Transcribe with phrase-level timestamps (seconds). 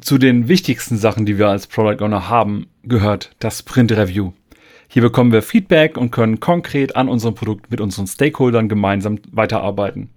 [0.00, 4.32] Zu den wichtigsten Sachen, die wir als Product Owner haben, gehört das Sprint Review.
[4.88, 10.08] Hier bekommen wir Feedback und können konkret an unserem Produkt mit unseren Stakeholdern gemeinsam weiterarbeiten.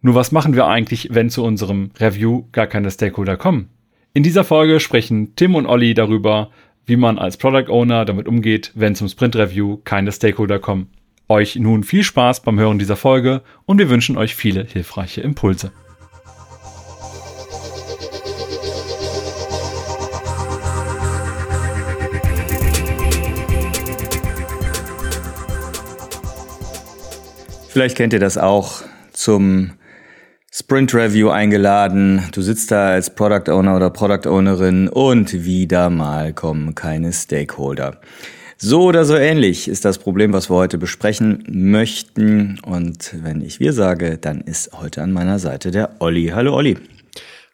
[0.00, 3.68] Nur was machen wir eigentlich, wenn zu unserem Review gar keine Stakeholder kommen?
[4.14, 6.50] In dieser Folge sprechen Tim und Olli darüber,
[6.86, 10.88] wie man als Product Owner damit umgeht, wenn zum Sprint Review keine Stakeholder kommen.
[11.28, 15.72] Euch nun viel Spaß beim Hören dieser Folge und wir wünschen euch viele hilfreiche Impulse.
[27.72, 28.82] Vielleicht kennt ihr das auch
[29.14, 29.70] zum
[30.52, 32.22] Sprint Review eingeladen.
[32.32, 37.98] Du sitzt da als Product Owner oder Product Ownerin und wieder mal kommen keine Stakeholder.
[38.58, 42.60] So oder so ähnlich ist das Problem, was wir heute besprechen möchten.
[42.60, 46.26] Und wenn ich wir sage, dann ist heute an meiner Seite der Olli.
[46.34, 46.76] Hallo Olli.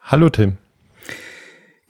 [0.02, 0.56] Hallo Tim.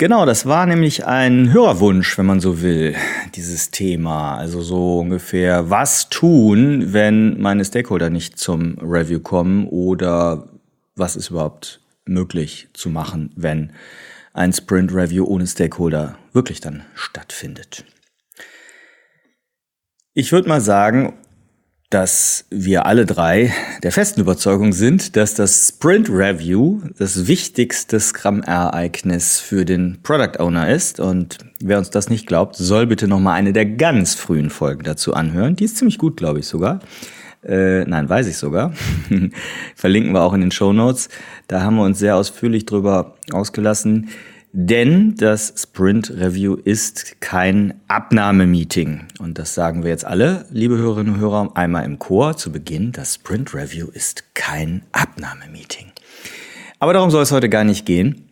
[0.01, 2.95] Genau, das war nämlich ein Hörerwunsch, wenn man so will,
[3.34, 4.37] dieses Thema.
[4.37, 10.51] Also so ungefähr, was tun, wenn meine Stakeholder nicht zum Review kommen oder
[10.95, 13.73] was ist überhaupt möglich zu machen, wenn
[14.35, 17.85] ein Sprint Review ohne Stakeholder wirklich dann stattfindet.
[20.15, 21.15] Ich würde mal sagen,
[21.90, 29.40] dass wir alle drei der festen Überzeugung sind, dass das Sprint Review das wichtigste Scrum-Ereignis
[29.40, 31.00] für den Product Owner ist.
[31.00, 34.84] Und wer uns das nicht glaubt, soll bitte noch mal eine der ganz frühen Folgen
[34.84, 35.56] dazu anhören.
[35.56, 36.80] Die ist ziemlich gut, glaube ich sogar.
[37.42, 38.74] Äh, nein, weiß ich sogar.
[39.74, 41.09] Verlinken wir auch in den Show Notes.
[41.46, 44.10] Da haben wir uns sehr ausführlich drüber ausgelassen.
[44.52, 49.09] Denn das Sprint Review ist kein Abnahmemeeting.
[49.18, 52.93] Und das sagen wir jetzt alle, liebe Hörerinnen und Hörer, einmal im Chor zu Beginn.
[52.93, 55.93] Das Sprint Review ist kein Abnahmemeeting.
[56.79, 58.30] Aber darum soll es heute gar nicht gehen,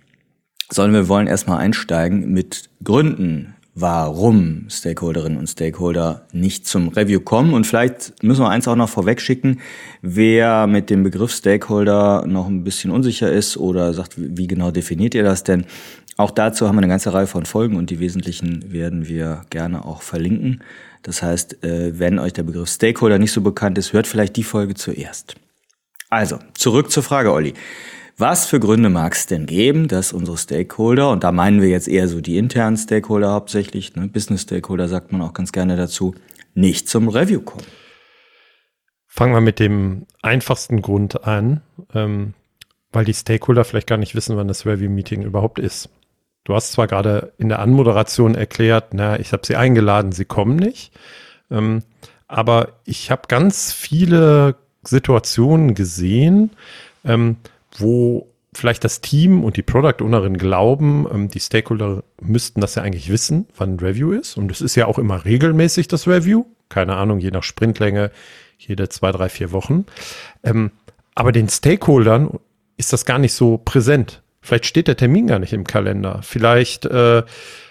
[0.70, 7.52] sondern wir wollen erstmal einsteigen mit Gründen, warum Stakeholderinnen und Stakeholder nicht zum Review kommen.
[7.52, 9.60] Und vielleicht müssen wir eins auch noch vorweg schicken,
[10.00, 15.14] wer mit dem Begriff Stakeholder noch ein bisschen unsicher ist oder sagt, wie genau definiert
[15.14, 15.66] ihr das denn?
[16.16, 19.84] Auch dazu haben wir eine ganze Reihe von Folgen und die wesentlichen werden wir gerne
[19.84, 20.62] auch verlinken.
[21.02, 24.42] Das heißt, äh, wenn euch der Begriff Stakeholder nicht so bekannt ist, hört vielleicht die
[24.42, 25.34] Folge zuerst.
[26.08, 27.52] Also, zurück zur Frage, Olli.
[28.18, 31.86] Was für Gründe mag es denn geben, dass unsere Stakeholder, und da meinen wir jetzt
[31.86, 36.14] eher so die internen Stakeholder hauptsächlich, ne, Business Stakeholder sagt man auch ganz gerne dazu,
[36.54, 37.66] nicht zum Review kommen?
[39.06, 41.60] Fangen wir mit dem einfachsten Grund an,
[41.92, 42.32] ähm,
[42.90, 45.90] weil die Stakeholder vielleicht gar nicht wissen, wann das Review-Meeting überhaupt ist.
[46.44, 50.56] Du hast zwar gerade in der Anmoderation erklärt, na, ich habe sie eingeladen, sie kommen
[50.56, 50.90] nicht.
[51.50, 51.82] Ähm,
[52.28, 56.52] aber ich habe ganz viele Situationen gesehen,
[57.04, 57.36] ähm,
[57.80, 62.82] wo vielleicht das Team und die Product Ownerin glauben, ähm, die Stakeholder müssten das ja
[62.82, 64.36] eigentlich wissen, wann ein Review ist.
[64.36, 66.46] Und es ist ja auch immer regelmäßig das Review.
[66.68, 68.10] Keine Ahnung, je nach Sprintlänge,
[68.58, 69.86] jede zwei, drei, vier Wochen.
[70.42, 70.70] Ähm,
[71.14, 72.38] aber den Stakeholdern
[72.76, 74.22] ist das gar nicht so präsent.
[74.40, 76.20] Vielleicht steht der Termin gar nicht im Kalender.
[76.22, 77.22] Vielleicht äh,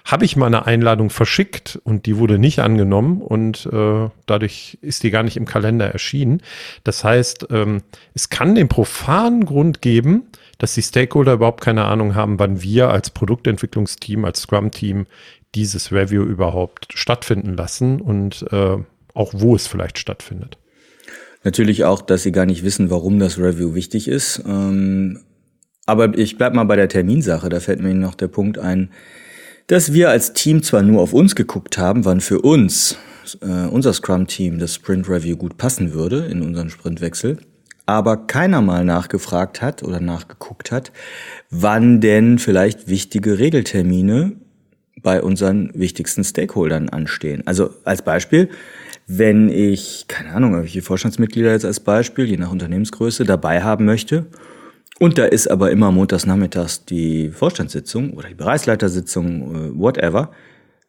[0.05, 5.01] habe ich mal eine Einladung verschickt und die wurde nicht angenommen und äh, dadurch ist
[5.01, 6.41] die gar nicht im Kalender erschienen.
[6.83, 7.81] Das heißt, ähm,
[8.13, 10.27] es kann den profanen Grund geben,
[10.59, 15.07] dass die Stakeholder überhaupt keine Ahnung haben, wann wir als Produktentwicklungsteam, als Scrum-Team
[15.55, 18.77] dieses Review überhaupt stattfinden lassen und äh,
[19.15, 20.59] auch wo es vielleicht stattfindet.
[21.43, 24.43] Natürlich auch, dass sie gar nicht wissen, warum das Review wichtig ist.
[24.45, 25.21] Ähm
[25.87, 27.49] aber ich bleib mal bei der Terminsache.
[27.49, 28.89] Da fällt mir noch der Punkt ein,
[29.67, 32.97] dass wir als Team zwar nur auf uns geguckt haben, wann für uns
[33.41, 37.39] äh, unser Scrum-Team das Sprint Review gut passen würde in unseren Sprintwechsel,
[37.85, 40.91] aber keiner mal nachgefragt hat oder nachgeguckt hat,
[41.49, 44.33] wann denn vielleicht wichtige Regeltermine
[45.01, 47.43] bei unseren wichtigsten Stakeholdern anstehen.
[47.45, 48.49] Also als Beispiel,
[49.07, 54.25] wenn ich, keine Ahnung, welche Vorstandsmitglieder jetzt als Beispiel, je nach Unternehmensgröße, dabei haben möchte
[54.99, 60.31] und da ist aber immer montags nachmittags die Vorstandssitzung oder die Bereichsleitersitzung, äh, whatever.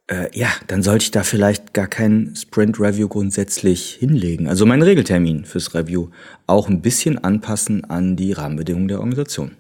[0.08, 4.47] Äh, ja, dann sollte ich da vielleicht gar kein Sprint-Review grundsätzlich hinlegen.
[4.47, 6.11] Also meinen Regeltermin fürs Review
[6.47, 9.56] auch ein bisschen anpassen an die Rahmenbedingungen der Organisation.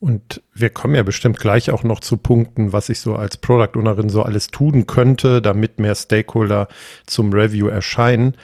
[0.00, 3.78] Und wir kommen ja bestimmt gleich auch noch zu Punkten, was ich so als Product
[3.78, 6.68] Ownerin so alles tun könnte, damit mehr Stakeholder
[7.06, 8.36] zum Review erscheinen.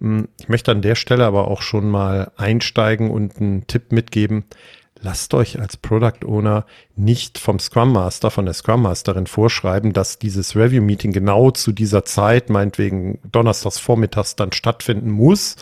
[0.00, 4.44] Hm, ich möchte an der Stelle aber auch schon mal einsteigen und einen Tipp mitgeben.
[5.00, 6.66] Lasst euch als Product Owner
[6.96, 11.70] nicht vom Scrum Master, von der Scrum Masterin vorschreiben, dass dieses Review Meeting genau zu
[11.70, 15.54] dieser Zeit, meinetwegen donnerstags vormittags dann stattfinden muss,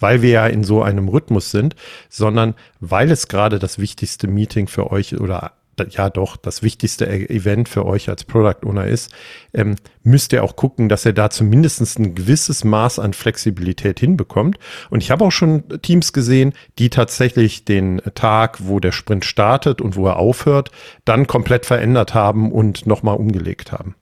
[0.00, 1.76] weil wir ja in so einem Rhythmus sind,
[2.08, 5.52] sondern weil es gerade das wichtigste Meeting für euch oder
[5.88, 9.12] ja doch das wichtigste e-, Event für euch als Product Owner ist,
[9.54, 14.58] ähm, müsst ihr auch gucken, dass ihr da zumindest ein gewisses Maß an Flexibilität hinbekommt.
[14.90, 19.80] Und ich habe auch schon Teams gesehen, die tatsächlich den Tag, wo der Sprint startet
[19.80, 20.70] und wo er aufhört,
[21.04, 23.94] dann komplett verändert haben und nochmal umgelegt haben.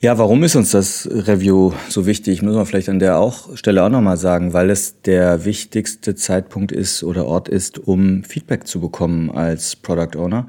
[0.00, 2.42] Ja, warum ist uns das Review so wichtig?
[2.42, 6.70] Muss man vielleicht an der auch Stelle auch nochmal sagen, weil es der wichtigste Zeitpunkt
[6.70, 10.48] ist oder Ort ist, um Feedback zu bekommen als Product Owner.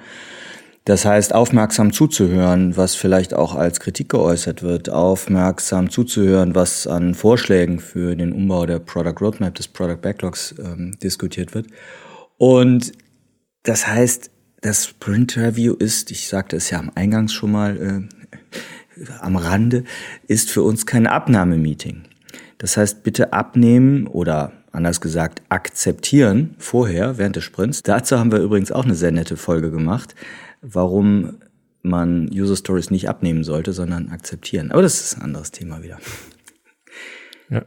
[0.84, 7.14] Das heißt, aufmerksam zuzuhören, was vielleicht auch als Kritik geäußert wird, aufmerksam zuzuhören, was an
[7.14, 11.68] Vorschlägen für den Umbau der Product Roadmap, des Product Backlogs ähm, diskutiert wird.
[12.38, 12.92] Und
[13.64, 14.30] das heißt,
[14.62, 18.18] das Sprint Review ist, ich sagte es ja am Eingangs schon mal, äh,
[19.20, 19.84] am Rande,
[20.28, 22.04] ist für uns kein Abnahmemeeting.
[22.58, 27.84] Das heißt, bitte abnehmen oder anders gesagt akzeptieren vorher während des Sprints.
[27.84, 30.16] Dazu haben wir übrigens auch eine sehr nette Folge gemacht,
[30.62, 31.38] warum
[31.82, 34.72] man User Stories nicht abnehmen sollte, sondern akzeptieren.
[34.72, 36.00] Aber das ist ein anderes Thema wieder.
[37.50, 37.64] Ja.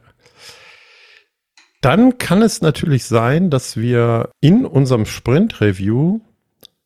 [1.81, 6.19] Dann kann es natürlich sein, dass wir in unserem Sprint-Review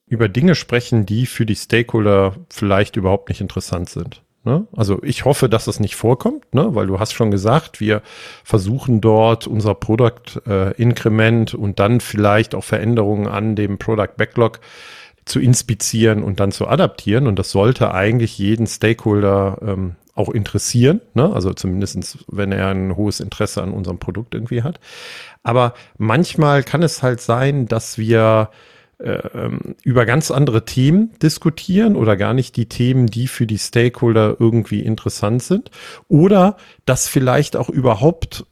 [0.08, 4.24] über Dinge sprechen, die für die Stakeholder vielleicht überhaupt nicht interessant sind.
[4.46, 4.68] Ne?
[4.76, 6.76] Also ich hoffe, dass das nicht vorkommt, ne?
[6.76, 8.04] weil du hast schon gesagt, wir
[8.44, 14.60] versuchen dort unser Product äh, und dann vielleicht auch Veränderungen an dem Product Backlog
[15.26, 17.26] zu inspizieren und dann zu adaptieren.
[17.26, 21.34] Und das sollte eigentlich jeden Stakeholder ähm, auch interessieren, ne?
[21.34, 24.80] also zumindestens, wenn er ein hohes Interesse an unserem Produkt irgendwie hat.
[25.42, 28.50] Aber manchmal kann es halt sein, dass wir
[29.84, 34.80] über ganz andere Themen diskutieren oder gar nicht die Themen, die für die Stakeholder irgendwie
[34.80, 35.70] interessant sind.
[36.08, 36.56] Oder
[36.86, 38.46] dass vielleicht auch überhaupt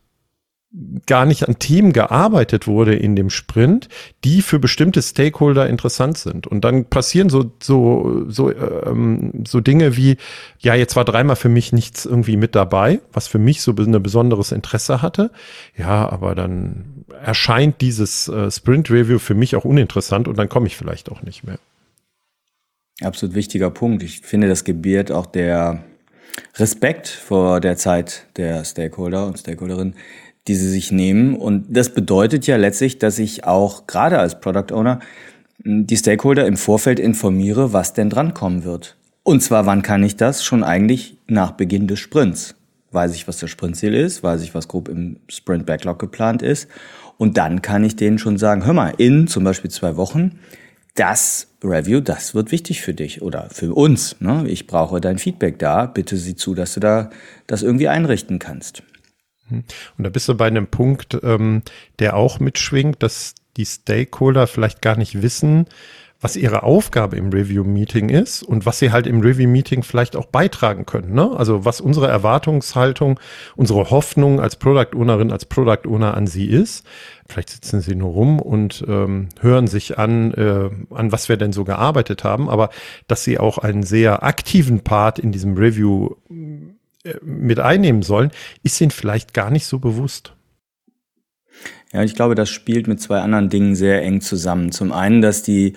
[1.05, 3.89] gar nicht an Themen gearbeitet wurde in dem Sprint,
[4.23, 6.47] die für bestimmte Stakeholder interessant sind.
[6.47, 10.17] Und dann passieren so so so ähm, so Dinge wie
[10.57, 14.03] ja jetzt war dreimal für mich nichts irgendwie mit dabei, was für mich so ein
[14.03, 15.29] besonderes Interesse hatte.
[15.77, 16.85] Ja, aber dann
[17.23, 21.21] erscheint dieses äh, Sprint Review für mich auch uninteressant und dann komme ich vielleicht auch
[21.21, 21.59] nicht mehr.
[23.01, 24.03] Absolut wichtiger Punkt.
[24.03, 25.83] Ich finde, das gebiert auch der
[26.55, 29.95] Respekt vor der Zeit der Stakeholder und Stakeholderinnen,
[30.47, 31.35] die sie sich nehmen.
[31.35, 34.99] Und das bedeutet ja letztlich, dass ich auch gerade als Product Owner
[35.63, 38.97] hm, die Stakeholder im Vorfeld informiere, was denn drankommen wird.
[39.23, 40.43] Und zwar, wann kann ich das?
[40.43, 42.55] Schon eigentlich nach Beginn des Sprints.
[42.93, 46.67] Weiß ich, was das Sprintziel ist, weiß ich, was grob im Sprint Backlog geplant ist.
[47.17, 50.39] Und dann kann ich denen schon sagen, hör mal, in zum Beispiel zwei Wochen,
[50.95, 54.17] das Review, das wird wichtig für dich oder für uns.
[54.19, 54.45] Ne?
[54.47, 55.85] Ich brauche dein Feedback da.
[55.85, 57.09] Bitte sieh zu, dass du da
[57.47, 58.83] das irgendwie einrichten kannst.
[59.49, 59.63] Mhm.
[59.97, 61.63] Und da bist du bei einem Punkt, ähm,
[61.99, 65.65] der auch mitschwingt, dass die Stakeholder vielleicht gar nicht wissen,
[66.23, 70.85] was ihre Aufgabe im Review-Meeting ist und was sie halt im Review-Meeting vielleicht auch beitragen
[70.85, 71.13] können.
[71.13, 71.29] Ne?
[71.35, 73.19] Also was unsere Erwartungshaltung,
[73.55, 76.85] unsere Hoffnung als Product Ownerin, als Product Owner an sie ist.
[77.27, 81.51] Vielleicht sitzen sie nur rum und ähm, hören sich an, äh, an was wir denn
[81.51, 82.69] so gearbeitet haben, aber
[83.07, 86.15] dass sie auch einen sehr aktiven Part in diesem Review
[87.21, 88.31] mit einnehmen sollen,
[88.63, 90.33] ist ihnen vielleicht gar nicht so bewusst.
[91.91, 94.71] Ja, ich glaube, das spielt mit zwei anderen Dingen sehr eng zusammen.
[94.71, 95.73] Zum einen, dass die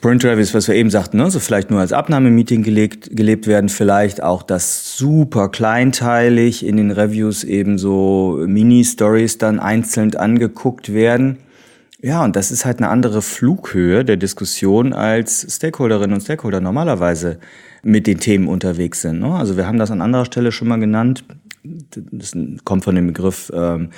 [0.00, 3.70] Print Reviews, was wir eben sagten, ne, so vielleicht nur als Abnahmemeeting gelegt, gelebt werden,
[3.70, 11.38] vielleicht auch das super kleinteilig in den Reviews eben so Mini-Stories dann einzeln angeguckt werden.
[12.02, 17.38] Ja, und das ist halt eine andere Flughöhe der Diskussion, als Stakeholderinnen und Stakeholder normalerweise
[17.82, 19.20] mit den Themen unterwegs sind.
[19.20, 19.34] Ne?
[19.34, 21.24] Also wir haben das an anderer Stelle schon mal genannt.
[21.64, 22.32] Das
[22.64, 23.90] kommt von dem Begriff ähm,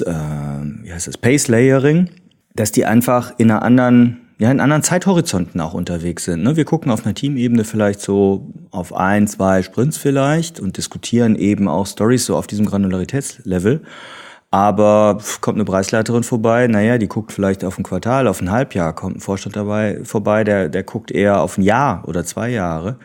[0.00, 2.10] äh, wie heißt das, Pace Layering,
[2.54, 6.42] dass die einfach in einer anderen ja, in anderen Zeithorizonten auch unterwegs sind.
[6.42, 6.56] Ne?
[6.56, 11.68] Wir gucken auf einer Teamebene vielleicht so auf ein, zwei Sprints vielleicht und diskutieren eben
[11.68, 13.82] auch Stories so auf diesem Granularitätslevel.
[14.50, 18.92] Aber kommt eine Preisleiterin vorbei, naja, die guckt vielleicht auf ein Quartal, auf ein Halbjahr,
[18.92, 22.98] kommt ein Vorstand dabei vorbei, der, der guckt eher auf ein Jahr oder zwei Jahre.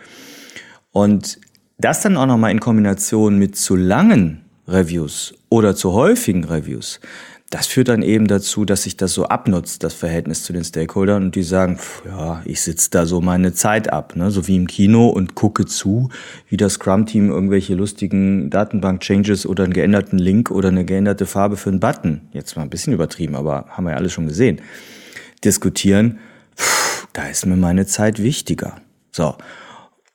[0.92, 1.40] Und
[1.80, 7.00] das dann auch nochmal in Kombination mit zu langen Reviews oder zu häufigen Reviews,
[7.50, 11.24] das führt dann eben dazu, dass sich das so abnutzt, das Verhältnis zu den Stakeholdern
[11.24, 14.30] und die sagen, pff, ja, ich sitze da so meine Zeit ab, ne?
[14.30, 16.10] so wie im Kino und gucke zu,
[16.48, 21.70] wie das Scrum-Team irgendwelche lustigen Datenbank-Changes oder einen geänderten Link oder eine geänderte Farbe für
[21.70, 24.62] einen Button, jetzt mal ein bisschen übertrieben, aber haben wir ja alles schon gesehen,
[25.44, 26.20] diskutieren,
[26.56, 28.80] pff, da ist mir meine Zeit wichtiger.
[29.12, 29.36] So.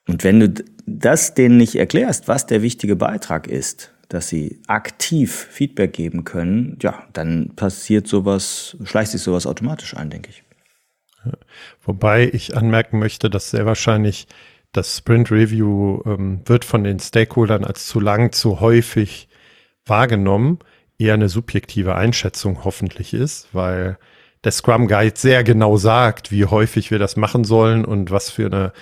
[0.07, 0.55] Und wenn du
[0.87, 6.79] das denen nicht erklärst, was der wichtige Beitrag ist, dass sie aktiv Feedback geben können,
[6.81, 10.45] ja, dann passiert sowas, schleicht sich sowas automatisch ein, denke ich.
[11.83, 14.27] Wobei ich anmerken möchte, dass sehr wahrscheinlich
[14.73, 19.29] das Sprint Review ähm, wird von den Stakeholdern als zu lang, zu häufig
[19.87, 20.59] wahrgenommen,
[20.99, 23.99] eher eine subjektive Einschätzung hoffentlich ist, weil
[24.45, 28.47] der Scrum Guide sehr genau sagt, wie häufig wir das machen sollen und was für
[28.47, 28.73] eine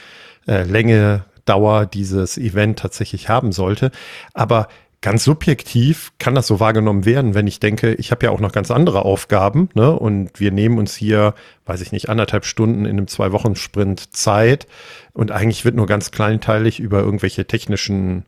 [0.47, 3.91] äh, Länge, Dauer dieses Event tatsächlich haben sollte.
[4.33, 4.69] Aber
[5.03, 8.53] ganz subjektiv kann das so wahrgenommen werden, wenn ich denke, ich habe ja auch noch
[8.53, 9.93] ganz andere Aufgaben, ne?
[9.93, 11.35] Und wir nehmen uns hier,
[11.67, 14.67] weiß ich nicht, anderthalb Stunden in einem Zwei-Wochen-Sprint Zeit
[15.13, 18.25] und eigentlich wird nur ganz kleinteilig über irgendwelche technischen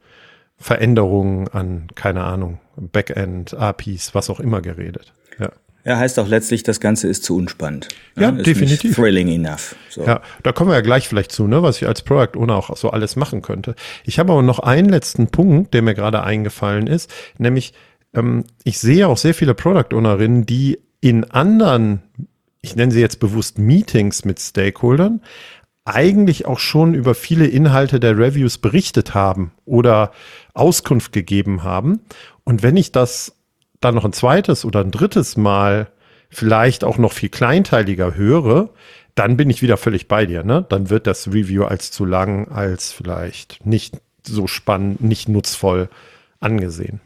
[0.56, 5.14] Veränderungen an, keine Ahnung, Backend, APIs, was auch immer geredet.
[5.38, 5.50] Ja.
[5.84, 7.88] Ja, heißt auch letztlich, das Ganze ist zu unspannend.
[8.16, 8.94] Ja, ja definitiv.
[8.94, 9.76] thrilling enough.
[9.90, 10.04] So.
[10.04, 12.76] Ja, da kommen wir ja gleich vielleicht zu, ne, was ich als Product Owner auch
[12.76, 13.74] so alles machen könnte.
[14.04, 17.74] Ich habe aber noch einen letzten Punkt, der mir gerade eingefallen ist, nämlich
[18.14, 22.02] ähm, ich sehe auch sehr viele Product Ownerinnen, die in anderen,
[22.62, 25.20] ich nenne sie jetzt bewusst Meetings mit Stakeholdern,
[25.84, 30.12] eigentlich auch schon über viele Inhalte der Reviews berichtet haben oder
[30.54, 32.00] Auskunft gegeben haben.
[32.44, 33.33] Und wenn ich das
[33.84, 35.88] dann noch ein zweites oder ein drittes Mal
[36.30, 38.70] vielleicht auch noch viel kleinteiliger höre,
[39.14, 40.42] dann bin ich wieder völlig bei dir.
[40.42, 40.66] Ne?
[40.68, 45.88] Dann wird das Review als zu lang, als vielleicht nicht so spannend, nicht nutzvoll
[46.40, 47.00] angesehen.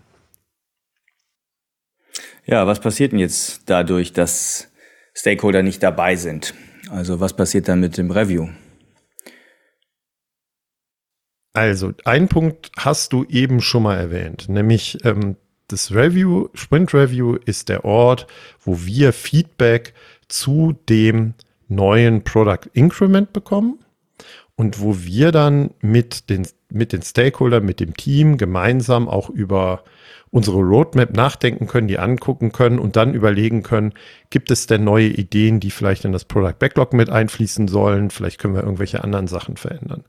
[2.47, 4.70] Ja, was passiert denn jetzt dadurch, dass
[5.14, 6.54] Stakeholder nicht dabei sind?
[6.90, 8.49] Also was passiert dann mit dem Review?
[11.52, 15.37] Also, ein Punkt hast du eben schon mal erwähnt, nämlich ähm,
[15.68, 18.26] das Review, Sprint Review ist der Ort,
[18.64, 19.94] wo wir Feedback
[20.28, 21.34] zu dem
[21.68, 23.78] neuen Product Increment bekommen
[24.56, 29.84] und wo wir dann mit den, mit den Stakeholdern, mit dem Team gemeinsam auch über
[30.30, 33.92] unsere Roadmap nachdenken können, die angucken können und dann überlegen können,
[34.30, 38.10] gibt es denn neue Ideen, die vielleicht in das Product Backlog mit einfließen sollen?
[38.10, 40.04] Vielleicht können wir irgendwelche anderen Sachen verändern.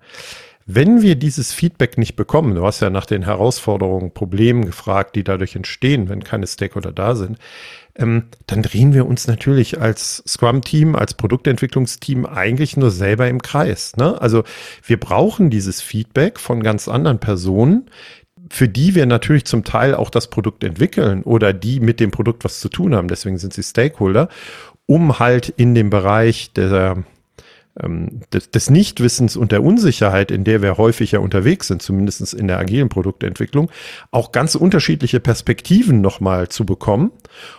[0.72, 5.24] Wenn wir dieses Feedback nicht bekommen, du hast ja nach den Herausforderungen, Problemen gefragt, die
[5.24, 7.40] dadurch entstehen, wenn keine Stakeholder da sind,
[7.96, 13.96] ähm, dann drehen wir uns natürlich als Scrum-Team, als Produktentwicklungsteam eigentlich nur selber im Kreis.
[13.98, 14.22] Ne?
[14.22, 14.44] Also
[14.84, 17.90] wir brauchen dieses Feedback von ganz anderen Personen,
[18.52, 22.44] für die wir natürlich zum Teil auch das Produkt entwickeln oder die mit dem Produkt
[22.44, 23.08] was zu tun haben.
[23.08, 24.30] Deswegen sind sie Stakeholder,
[24.86, 27.06] um halt in dem Bereich der
[27.80, 32.34] ähm, des, des Nichtwissens und der Unsicherheit, in der wir häufig ja unterwegs sind, zumindest
[32.34, 33.72] in der agilen Produktentwicklung,
[34.12, 37.12] auch ganz unterschiedliche Perspektiven nochmal zu bekommen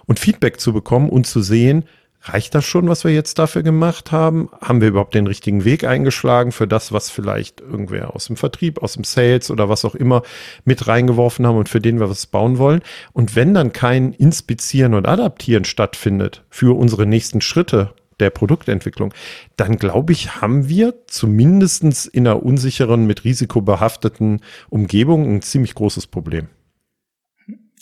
[0.06, 1.84] und Feedback zu bekommen und zu sehen,
[2.22, 4.50] reicht das schon, was wir jetzt dafür gemacht haben?
[4.60, 8.82] Haben wir überhaupt den richtigen Weg eingeschlagen für das, was vielleicht irgendwer aus dem Vertrieb,
[8.82, 10.22] aus dem Sales oder was auch immer
[10.64, 12.82] mit reingeworfen haben und für den wir was bauen wollen?
[13.12, 19.12] Und wenn dann kein Inspizieren und Adaptieren stattfindet für unsere nächsten Schritte der Produktentwicklung,
[19.56, 25.74] dann glaube ich, haben wir zumindestens in einer unsicheren, mit Risiko behafteten Umgebung ein ziemlich
[25.74, 26.48] großes Problem.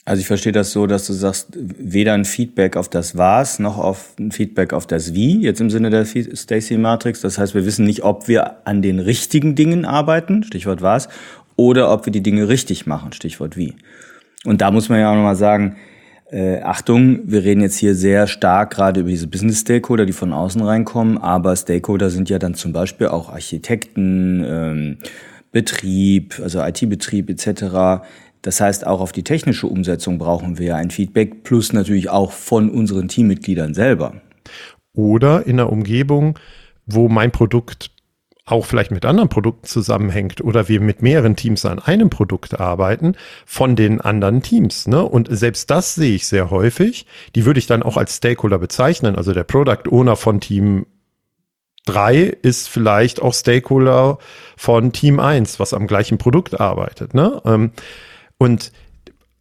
[0.08, 3.76] Also ich verstehe das so, dass du sagst, weder ein Feedback auf das Was noch
[3.76, 7.20] auf ein Feedback auf das Wie, jetzt im Sinne der Stacy Matrix.
[7.20, 11.10] Das heißt, wir wissen nicht, ob wir an den richtigen Dingen arbeiten, Stichwort Was,
[11.56, 13.74] oder ob wir die Dinge richtig machen, Stichwort Wie.
[14.46, 15.76] Und da muss man ja auch nochmal sagen,
[16.30, 20.32] äh, Achtung, wir reden jetzt hier sehr stark gerade über diese Business Stakeholder, die von
[20.32, 24.98] außen reinkommen, aber Stakeholder sind ja dann zum Beispiel auch Architekten, ähm,
[25.50, 28.04] Betrieb, also IT-Betrieb etc.
[28.42, 32.70] Das heißt, auch auf die technische Umsetzung brauchen wir ein Feedback, plus natürlich auch von
[32.70, 34.20] unseren Teammitgliedern selber.
[34.92, 36.38] Oder in einer Umgebung,
[36.86, 37.90] wo mein Produkt
[38.50, 43.14] auch vielleicht mit anderen Produkten zusammenhängt oder wir mit mehreren Teams an einem Produkt arbeiten
[43.46, 44.86] von den anderen Teams.
[44.86, 45.02] Ne?
[45.02, 47.06] Und selbst das sehe ich sehr häufig.
[47.34, 49.16] Die würde ich dann auch als Stakeholder bezeichnen.
[49.16, 50.86] Also der Product Owner von Team
[51.86, 54.18] 3 ist vielleicht auch Stakeholder
[54.56, 57.14] von Team 1, was am gleichen Produkt arbeitet.
[57.14, 57.40] Ne?
[57.44, 57.72] Ähm,
[58.38, 58.72] und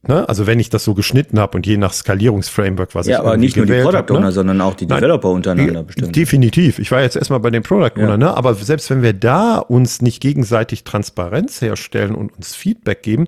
[0.08, 0.28] Ne?
[0.28, 3.26] Also wenn ich das so geschnitten habe und je nach Skalierungsframework, was ja, ich Ja,
[3.26, 4.32] aber nicht nur die Product hab, Owner, ne?
[4.32, 6.16] sondern auch die Developer Nein, untereinander bestimmt.
[6.16, 6.80] Definitiv.
[6.80, 8.18] Ich war jetzt erstmal bei den Product Owner, ja.
[8.18, 8.38] ne?
[8.38, 13.28] aber selbst wenn wir da uns nicht gegenseitig Transparenz herstellen und uns Feedback geben,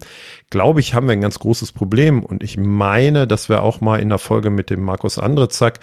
[0.50, 2.24] glaube ich, haben wir ein ganz großes Problem.
[2.24, 5.80] Und ich meine, dass wir auch mal in der Folge mit dem Markus Andrezack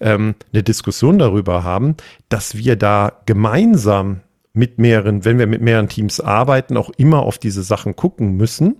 [0.00, 1.96] ähm, eine Diskussion darüber haben,
[2.28, 4.20] dass wir da gemeinsam
[4.52, 8.76] mit mehreren, wenn wir mit mehreren Teams arbeiten, auch immer auf diese Sachen gucken müssen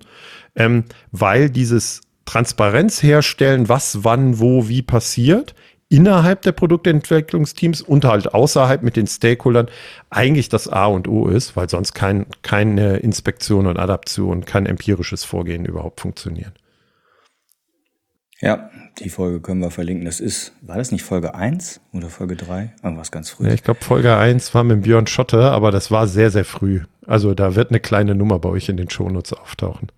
[0.55, 5.55] ähm, weil dieses Transparenz herstellen, was, wann, wo, wie passiert,
[5.89, 9.69] innerhalb der Produktentwicklungsteams und halt außerhalb mit den Stakeholdern
[10.09, 15.25] eigentlich das A und O ist, weil sonst kein, keine Inspektion und Adaption, kein empirisches
[15.25, 16.53] Vorgehen überhaupt funktionieren.
[18.41, 20.07] Ja, die Folge können wir verlinken.
[20.07, 22.73] Das ist, war das nicht Folge 1 oder Folge 3?
[22.83, 23.49] Irgendwas ganz früh.
[23.49, 26.83] Ja, ich glaube, Folge 1 war mit Björn Schotte, aber das war sehr, sehr früh.
[27.07, 29.89] Also da wird eine kleine Nummer bei euch in den Shownotes auftauchen.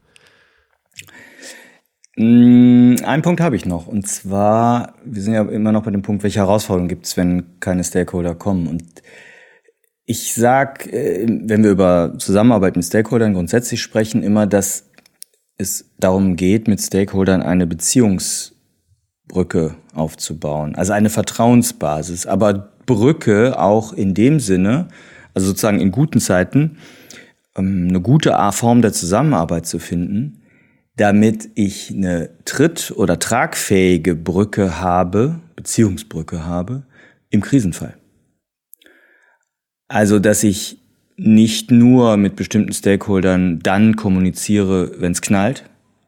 [2.16, 3.86] Mm, einen Punkt habe ich noch.
[3.86, 7.58] Und zwar, wir sind ja immer noch bei dem Punkt, welche Herausforderungen gibt es, wenn
[7.60, 8.66] keine Stakeholder kommen.
[8.66, 8.84] Und
[10.04, 14.90] ich sag, äh, wenn wir über Zusammenarbeit mit Stakeholdern grundsätzlich sprechen, immer, dass
[15.56, 20.74] es darum geht, mit Stakeholdern eine Beziehungsbrücke aufzubauen.
[20.74, 22.26] Also eine Vertrauensbasis.
[22.26, 24.88] Aber Brücke auch in dem Sinne,
[25.34, 26.78] also sozusagen in guten Zeiten,
[27.56, 30.41] ähm, eine gute Form der Zusammenarbeit zu finden,
[30.96, 36.84] damit ich eine tritt- oder tragfähige Brücke habe, Beziehungsbrücke habe,
[37.30, 37.96] im Krisenfall.
[39.88, 40.78] Also, dass ich
[41.16, 45.64] nicht nur mit bestimmten Stakeholdern dann kommuniziere, wenn es knallt,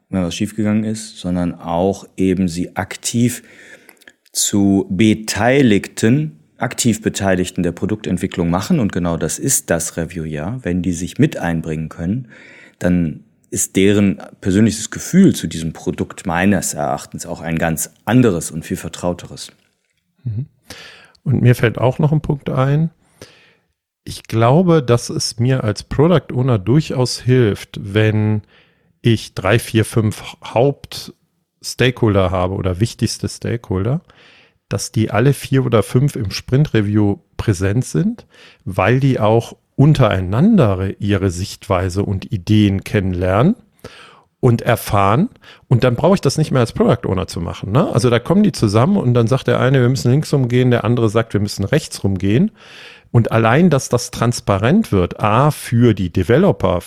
[0.09, 3.43] wenn was schiefgegangen ist, sondern auch eben sie aktiv
[4.33, 8.81] zu Beteiligten, aktiv Beteiligten der Produktentwicklung machen.
[8.81, 10.59] Und genau das ist das Review ja.
[10.63, 12.29] Wenn die sich mit einbringen können,
[12.79, 13.25] dann
[13.55, 18.77] ist deren persönliches Gefühl zu diesem Produkt meines Erachtens auch ein ganz anderes und viel
[18.77, 19.53] vertrauteres.
[20.25, 20.47] Mhm.
[21.23, 22.91] Und mir fällt auch noch ein Punkt ein.
[24.03, 28.43] Ich glaube, dass es mir als Product Owner durchaus hilft, wenn
[29.03, 34.01] ich drei, vier, fünf Haupt-Stakeholder habe oder wichtigste Stakeholder,
[34.69, 38.27] dass die alle vier oder fünf im Sprint-Review präsent sind,
[38.65, 43.57] weil die auch untereinander ihre Sichtweise und Ideen kennenlernen
[44.41, 45.31] und erfahren.
[45.69, 47.73] Und dann brauche ich das nicht mehr als Product Owner zu machen.
[47.73, 47.91] Ne?
[47.93, 50.85] Also da kommen die zusammen und dann sagt der eine, wir müssen links rumgehen, der
[50.85, 52.51] andere sagt, wir müssen rechts rumgehen.
[53.11, 56.81] Und allein, dass das transparent wird, A, für die Developer,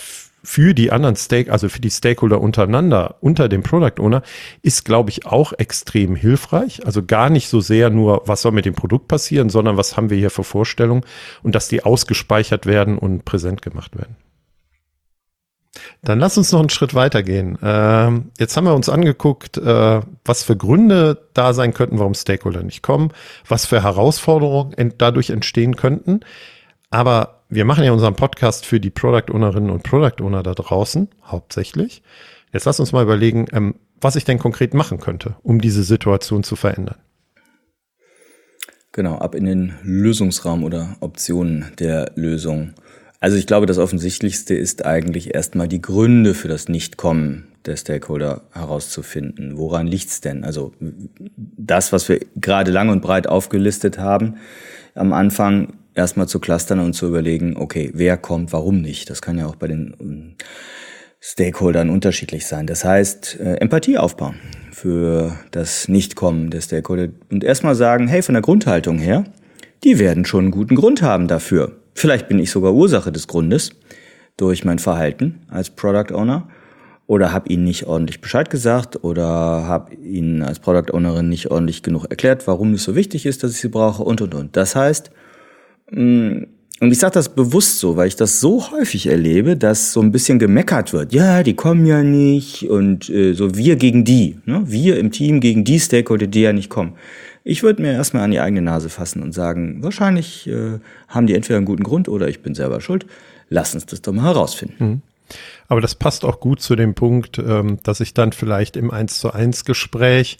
[0.48, 4.22] für die anderen Stake, also für die Stakeholder untereinander, unter dem Product Owner,
[4.62, 6.86] ist, glaube ich, auch extrem hilfreich.
[6.86, 10.08] Also gar nicht so sehr nur, was soll mit dem Produkt passieren, sondern was haben
[10.08, 11.04] wir hier für Vorstellungen
[11.42, 14.16] und dass die ausgespeichert werden und präsent gemacht werden.
[16.02, 17.58] Dann lass uns noch einen Schritt weitergehen.
[17.62, 22.62] Ähm, jetzt haben wir uns angeguckt, äh, was für Gründe da sein könnten, warum Stakeholder
[22.62, 23.12] nicht kommen,
[23.46, 26.20] was für Herausforderungen ent dadurch entstehen könnten.
[26.90, 31.08] Aber wir machen ja unseren Podcast für die Product Ownerinnen und Product Owner da draußen,
[31.24, 32.02] hauptsächlich.
[32.52, 36.42] Jetzt lass uns mal überlegen, ähm, was ich denn konkret machen könnte, um diese Situation
[36.42, 36.96] zu verändern.
[38.92, 42.72] Genau, ab in den Lösungsraum oder Optionen der Lösung.
[43.20, 48.42] Also ich glaube, das Offensichtlichste ist eigentlich erstmal die Gründe für das Nichtkommen der Stakeholder
[48.52, 49.58] herauszufinden.
[49.58, 50.44] Woran liegt's denn?
[50.44, 50.72] Also
[51.36, 54.36] das, was wir gerade lang und breit aufgelistet haben,
[54.94, 59.10] am Anfang erstmal zu clustern und zu überlegen, okay, wer kommt, warum nicht?
[59.10, 60.34] Das kann ja auch bei den ähm,
[61.20, 62.66] Stakeholdern unterschiedlich sein.
[62.66, 64.36] Das heißt, äh, Empathie aufbauen
[64.72, 69.24] für das Nichtkommen der Stakeholder und erstmal sagen, hey, von der Grundhaltung her,
[69.84, 71.76] die werden schon einen guten Grund haben dafür.
[71.94, 73.70] Vielleicht bin ich sogar Ursache des Grundes
[74.36, 76.48] durch mein Verhalten als Product Owner
[77.08, 81.82] oder habe ihnen nicht ordentlich Bescheid gesagt oder habe ihnen als Product Ownerin nicht ordentlich
[81.82, 84.56] genug erklärt, warum es so wichtig ist, dass ich sie brauche und und und.
[84.56, 85.10] Das heißt,
[86.80, 90.12] und ich sage das bewusst so, weil ich das so häufig erlebe, dass so ein
[90.12, 91.12] bisschen gemeckert wird.
[91.12, 94.38] Ja, die kommen ja nicht und äh, so wir gegen die.
[94.44, 94.62] Ne?
[94.64, 96.94] Wir im Team gegen die Stakeholder, die ja nicht kommen.
[97.42, 101.34] Ich würde mir erstmal an die eigene Nase fassen und sagen, wahrscheinlich äh, haben die
[101.34, 103.06] entweder einen guten Grund oder ich bin selber schuld.
[103.48, 104.84] Lass uns das doch mal herausfinden.
[104.84, 105.02] Mhm.
[105.66, 109.18] Aber das passt auch gut zu dem Punkt, ähm, dass ich dann vielleicht im 1
[109.18, 110.38] zu 1 Gespräch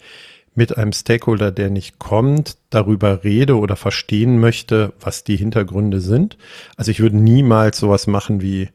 [0.59, 6.37] mit einem Stakeholder, der nicht kommt, darüber rede oder verstehen möchte, was die Hintergründe sind.
[6.75, 8.67] Also ich würde niemals sowas machen wie,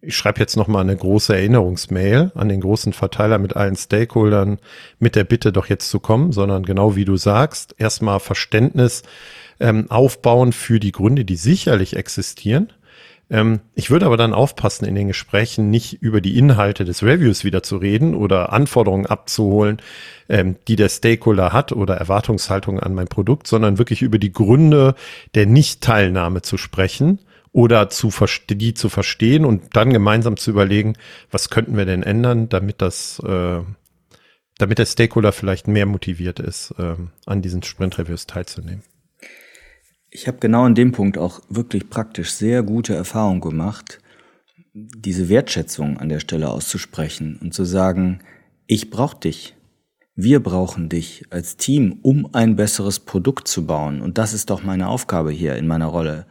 [0.00, 4.58] ich schreibe jetzt nochmal eine große Erinnerungsmail an den großen Verteiler mit allen Stakeholdern
[4.98, 9.04] mit der Bitte doch jetzt zu kommen, sondern genau wie du sagst, erstmal Verständnis
[9.60, 12.72] ähm, aufbauen für die Gründe, die sicherlich existieren
[13.30, 17.44] ähm, ich würde aber dann aufpassen, in den Gesprächen nicht über die Inhalte des Reviews
[17.44, 19.82] wieder zu reden oder Anforderungen abzuholen,
[20.28, 24.94] ähm, die der Stakeholder hat oder Erwartungshaltungen an mein Produkt, sondern wirklich über die Gründe
[25.34, 27.20] der Nichtteilnahme zu sprechen
[27.52, 28.10] oder zu
[28.50, 30.94] die zu verstehen und dann gemeinsam zu überlegen,
[31.30, 33.60] was könnten wir denn ändern, damit das, äh,
[34.58, 38.82] damit der Stakeholder vielleicht mehr motiviert ist, äh, an diesen Sprint-Reviews teilzunehmen.
[40.10, 44.00] Ich habe genau an dem Punkt auch wirklich praktisch sehr gute Erfahrungen gemacht,
[44.72, 48.20] diese Wertschätzung an der Stelle auszusprechen und zu sagen,
[48.66, 49.54] ich brauche dich.
[50.14, 54.00] Wir brauchen dich als Team, um ein besseres Produkt zu bauen.
[54.00, 56.26] Und das ist doch meine Aufgabe hier in meiner Rolle.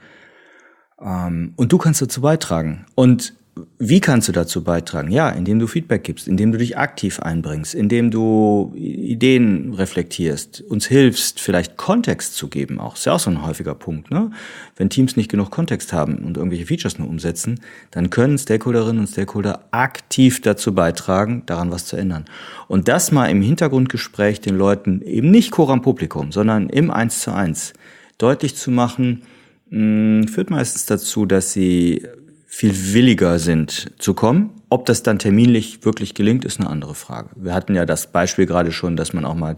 [1.00, 2.86] Ähm, und du kannst dazu beitragen.
[2.96, 3.34] Und
[3.80, 5.12] wie kannst du dazu beitragen?
[5.12, 10.86] Ja, indem du Feedback gibst, indem du dich aktiv einbringst, indem du Ideen reflektierst, uns
[10.86, 12.96] hilfst, vielleicht Kontext zu geben auch.
[12.96, 14.32] Ist ja auch so ein häufiger Punkt, ne?
[14.76, 17.60] Wenn Teams nicht genug Kontext haben und irgendwelche Features nur umsetzen,
[17.92, 22.26] dann können Stakeholderinnen und Stakeholder aktiv dazu beitragen, daran was zu ändern.
[22.68, 27.32] Und das mal im Hintergrundgespräch den Leuten eben nicht Coram Publikum, sondern im Eins zu
[27.32, 27.74] eins
[28.18, 29.24] deutlich zu machen,
[29.70, 32.04] mh, hm, führt meistens dazu, dass sie
[32.50, 34.52] viel williger sind zu kommen.
[34.70, 37.30] Ob das dann terminlich wirklich gelingt, ist eine andere Frage.
[37.36, 39.56] Wir hatten ja das Beispiel gerade schon, dass man auch mal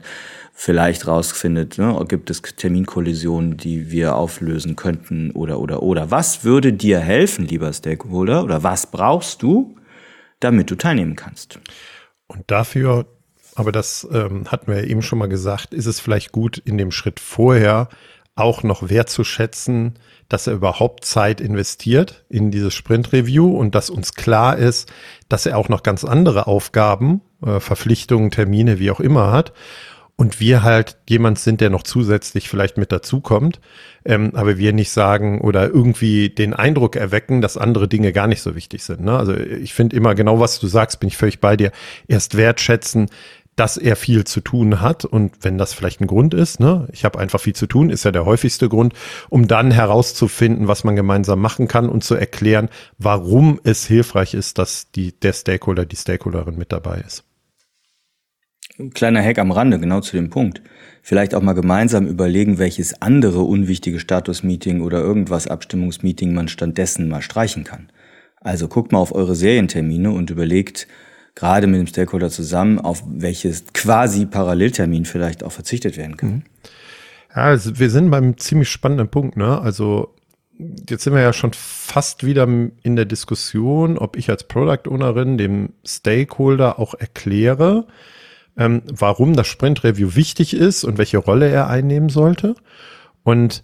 [0.53, 6.11] vielleicht rausfindet, ne, gibt es Terminkollisionen, die wir auflösen könnten oder oder oder.
[6.11, 9.77] Was würde dir helfen, lieber Stakeholder, oder was brauchst du,
[10.39, 11.59] damit du teilnehmen kannst?
[12.27, 13.05] Und dafür,
[13.55, 16.91] aber das ähm, hatten wir eben schon mal gesagt, ist es vielleicht gut, in dem
[16.91, 17.87] Schritt vorher
[18.35, 19.93] auch noch wertzuschätzen,
[20.29, 24.91] dass er überhaupt Zeit investiert in dieses Sprint-Review und dass uns klar ist,
[25.27, 29.53] dass er auch noch ganz andere Aufgaben, äh, Verpflichtungen, Termine, wie auch immer hat.
[30.15, 33.61] Und wir halt jemand sind, der noch zusätzlich vielleicht mit dazukommt,
[34.03, 38.41] ähm, aber wir nicht sagen oder irgendwie den Eindruck erwecken, dass andere Dinge gar nicht
[38.41, 38.99] so wichtig sind.
[38.99, 39.17] Ne?
[39.17, 41.71] Also ich finde immer genau, was du sagst, bin ich völlig bei dir.
[42.09, 43.09] Erst wertschätzen,
[43.59, 47.03] dass er viel zu tun hat und wenn das vielleicht ein Grund ist, ne, ich
[47.03, 48.93] habe einfach viel zu tun, ist ja der häufigste Grund,
[49.29, 54.59] um dann herauszufinden, was man gemeinsam machen kann und zu erklären, warum es hilfreich ist,
[54.59, 57.25] dass die, der Stakeholder, die Stakeholderin mit dabei ist.
[58.93, 60.61] kleiner Hack am Rande, genau zu dem Punkt.
[61.01, 67.21] Vielleicht auch mal gemeinsam überlegen, welches andere unwichtige Status-Meeting oder irgendwas Abstimmungsmeeting man stattdessen mal
[67.21, 67.91] streichen kann.
[68.39, 70.87] Also guckt mal auf eure Serientermine und überlegt,
[71.39, 76.29] gerade mit dem Stakeholder zusammen, auf welches quasi Paralleltermin vielleicht auch verzichtet werden kann.
[76.29, 76.43] Mhm.
[77.29, 79.61] Ja, also wir sind beim ziemlich spannenden Punkt, ne?
[79.61, 80.13] Also
[80.89, 85.37] jetzt sind wir ja schon fast wieder in der Diskussion, ob ich als Product Ownerin
[85.37, 87.87] dem Stakeholder auch erkläre,
[88.57, 92.55] ähm, warum das Sprint Review wichtig ist und welche Rolle er einnehmen sollte.
[93.23, 93.63] Und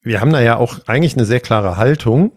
[0.00, 2.32] wir haben da ja auch eigentlich eine sehr klare Haltung,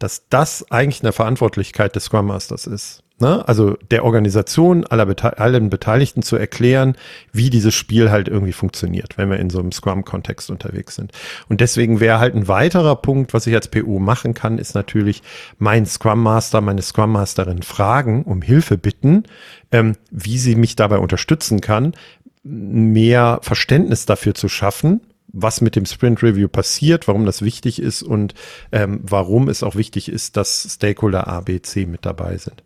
[0.00, 5.38] dass das eigentlich eine Verantwortlichkeit des Scrum Masters ist ne, also der Organisation, aller Bete
[5.38, 6.96] allen Beteiligten zu erklären,
[7.32, 11.12] wie dieses Spiel halt irgendwie funktioniert, wenn wir in so einem Scrum-Kontext unterwegs sind.
[11.48, 15.22] Und deswegen wäre halt ein weiterer Punkt, was ich als PO machen kann, ist natürlich
[15.58, 19.24] mein Scrum Master, meine Scrum Masterin fragen, um Hilfe bitten,
[19.72, 21.94] ähm, wie sie mich dabei unterstützen kann,
[22.42, 25.02] mehr Verständnis dafür zu schaffen,
[25.32, 28.34] was mit dem Sprint Review passiert, warum das wichtig ist und
[28.72, 32.62] ähm, warum es auch wichtig ist, dass Stakeholder A, B, C mit dabei sind.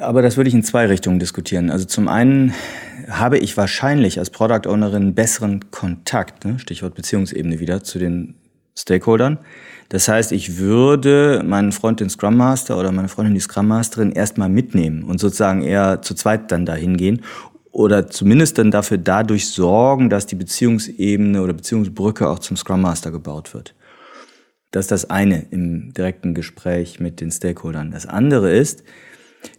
[0.00, 1.70] Aber das würde ich in zwei Richtungen diskutieren.
[1.70, 2.52] Also zum einen
[3.08, 8.34] habe ich wahrscheinlich als Product Ownerin besseren Kontakt, ne, Stichwort Beziehungsebene wieder, zu den
[8.76, 9.38] Stakeholdern.
[9.90, 14.10] Das heißt, ich würde meinen Freund, den Scrum Master oder meine Freundin, die Scrum Masterin,
[14.10, 17.22] erstmal mitnehmen und sozusagen eher zu zweit dann dahin gehen
[17.70, 23.12] oder zumindest dann dafür dadurch sorgen, dass die Beziehungsebene oder Beziehungsbrücke auch zum Scrum Master
[23.12, 23.74] gebaut wird.
[24.72, 27.92] Das ist das eine im direkten Gespräch mit den Stakeholdern.
[27.92, 28.82] Das andere ist,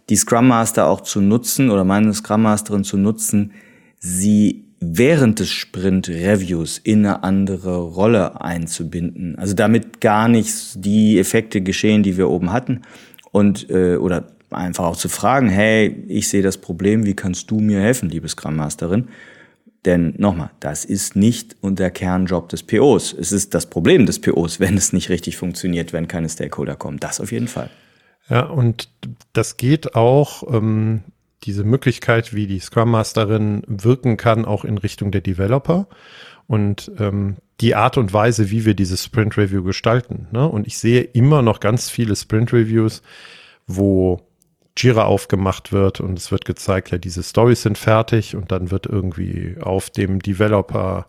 [0.08, 3.52] die Scrum Master auch zu nutzen oder meine Scrum Masterin zu nutzen,
[3.98, 9.38] sie während des Sprint Reviews in eine andere Rolle einzubinden.
[9.38, 12.82] Also damit gar nicht die Effekte geschehen, die wir oben hatten
[13.32, 17.58] und äh, oder einfach auch zu fragen, hey, ich sehe das Problem, wie kannst du
[17.58, 19.08] mir helfen, liebe Scrum Masterin?
[19.84, 23.12] Denn nochmal, das ist nicht der Kernjob des POs.
[23.12, 26.98] Es ist das Problem des POs, wenn es nicht richtig funktioniert, wenn keine Stakeholder kommen.
[26.98, 27.70] Das auf jeden Fall.
[28.28, 28.88] Ja, und
[29.32, 31.02] das geht auch, ähm,
[31.44, 35.86] diese Möglichkeit, wie die Scrum Masterin wirken kann, auch in Richtung der Developer
[36.46, 40.26] und ähm, die Art und Weise, wie wir dieses Sprint Review gestalten.
[40.32, 40.46] Ne?
[40.46, 43.02] Und ich sehe immer noch ganz viele Sprint Reviews,
[43.66, 44.20] wo
[44.76, 48.86] Jira aufgemacht wird und es wird gezeigt, ja, diese Stories sind fertig und dann wird
[48.86, 51.06] irgendwie auf dem Developer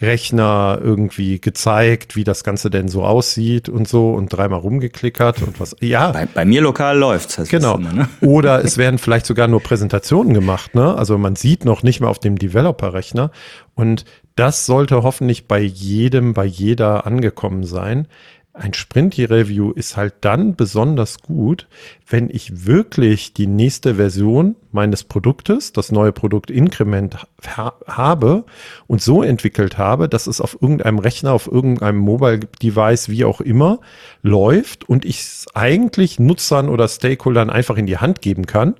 [0.00, 5.60] Rechner irgendwie gezeigt, wie das Ganze denn so aussieht und so und dreimal rumgeklickert und
[5.60, 5.76] was.
[5.80, 6.12] Ja.
[6.12, 7.38] Bei, bei mir lokal läuft's.
[7.38, 7.76] Heißt genau.
[7.76, 8.08] Immer, ne?
[8.20, 10.94] Oder es werden vielleicht sogar nur Präsentationen gemacht, ne?
[10.94, 13.30] Also man sieht noch nicht mal auf dem Developer-Rechner
[13.74, 14.04] und
[14.36, 18.08] das sollte hoffentlich bei jedem, bei jeder angekommen sein
[18.56, 21.66] ein Sprint-Review ist halt dann besonders gut,
[22.08, 28.44] wenn ich wirklich die nächste Version meines Produktes, das neue Produkt Increment ha habe
[28.86, 33.80] und so entwickelt habe, dass es auf irgendeinem Rechner, auf irgendeinem Mobile-Device, wie auch immer,
[34.22, 38.76] läuft und ich es eigentlich Nutzern oder Stakeholdern einfach in die Hand geben kann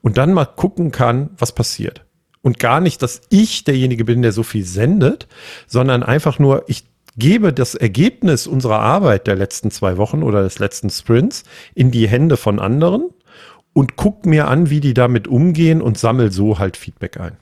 [0.00, 2.06] und dann mal gucken kann, was passiert.
[2.40, 5.28] Und gar nicht, dass ich derjenige bin, der so viel sendet,
[5.66, 6.84] sondern einfach nur, ich
[7.18, 12.08] gebe das Ergebnis unserer Arbeit der letzten zwei Wochen oder des letzten Sprints in die
[12.08, 13.10] Hände von anderen
[13.72, 17.36] und guck mir an, wie die damit umgehen und sammel so halt Feedback ein.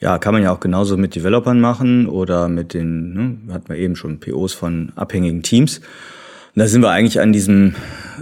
[0.00, 3.78] Ja, kann man ja auch genauso mit Developern machen oder mit den, ne, hat man
[3.78, 5.78] eben schon POs von abhängigen Teams.
[5.78, 7.74] Und da sind wir eigentlich an diesem,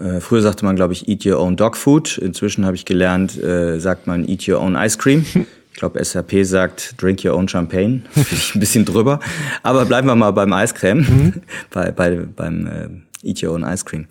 [0.03, 2.19] äh, früher sagte man, glaube ich, eat your own dog food.
[2.19, 5.27] Inzwischen habe ich gelernt, äh, sagt man eat your own ice cream.
[5.73, 8.03] Ich glaube, SAP sagt drink your own champagne.
[8.13, 9.21] Finde ich ein bisschen drüber.
[9.63, 11.33] Aber bleiben wir mal beim Eiscreme, mhm.
[11.71, 12.89] bei, bei, beim äh,
[13.23, 14.07] Eat Your Own Ice Cream.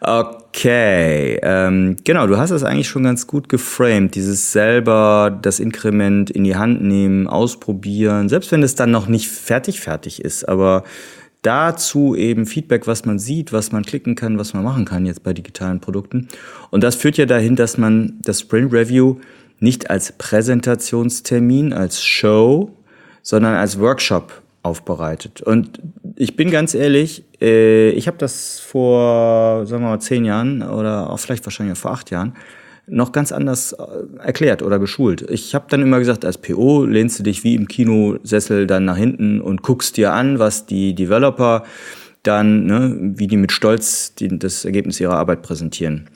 [0.00, 4.14] Okay, ähm, genau, du hast das eigentlich schon ganz gut geframed.
[4.14, 9.28] Dieses selber das Inkrement in die Hand nehmen, ausprobieren, selbst wenn es dann noch nicht
[9.28, 10.84] fertig fertig ist, aber
[11.42, 15.22] dazu eben Feedback, was man sieht, was man klicken kann, was man machen kann jetzt
[15.22, 16.28] bei digitalen Produkten.
[16.70, 19.16] Und das führt ja dahin, dass man das Sprint Review
[19.60, 22.70] nicht als Präsentationstermin, als Show,
[23.22, 25.42] sondern als Workshop aufbereitet.
[25.42, 25.80] Und
[26.16, 31.10] ich bin ganz ehrlich, äh, ich habe das vor, sagen wir mal, zehn Jahren oder
[31.10, 32.34] auch vielleicht wahrscheinlich vor acht Jahren
[32.86, 33.84] noch ganz anders äh,
[34.18, 35.22] erklärt oder geschult.
[35.30, 38.96] Ich habe dann immer gesagt, als PO lehnst du dich wie im Kinosessel dann nach
[38.96, 41.64] hinten und guckst dir an, was die Developer
[42.22, 46.08] dann, ne, wie die mit Stolz die, das Ergebnis ihrer Arbeit präsentieren.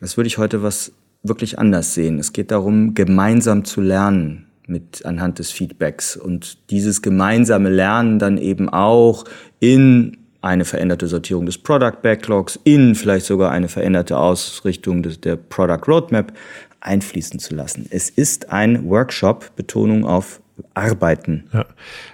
[0.00, 2.18] Das würde ich heute was wirklich anders sehen.
[2.18, 8.38] Es geht darum, gemeinsam zu lernen mit anhand des Feedbacks und dieses gemeinsame Lernen dann
[8.38, 9.24] eben auch
[9.60, 15.36] in eine veränderte Sortierung des Product Backlogs, in vielleicht sogar eine veränderte Ausrichtung des, der
[15.36, 16.32] Product Roadmap
[16.80, 17.86] einfließen zu lassen.
[17.90, 20.40] Es ist ein Workshop, Betonung auf
[20.74, 21.44] Arbeiten.
[21.52, 21.66] Ja,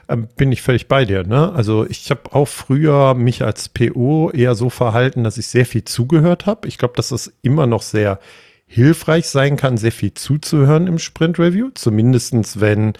[0.08, 1.24] ähm, bin ich völlig bei dir.
[1.24, 1.52] Ne?
[1.52, 5.84] Also ich habe auch früher mich als PO eher so verhalten, dass ich sehr viel
[5.84, 6.68] zugehört habe.
[6.68, 8.20] Ich glaube, das immer noch sehr
[8.68, 12.92] hilfreich sein kann, sehr viel zuzuhören im Sprint Review, zumindestens wenn